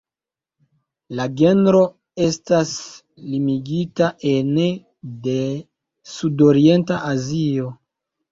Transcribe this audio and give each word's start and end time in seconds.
La 1.17 1.25
genro 1.41 1.81
estas 2.27 2.71
limigita 3.33 4.09
ene 4.31 4.65
de 5.27 5.37
Sudorienta 6.15 6.99
Azio. 7.13 7.69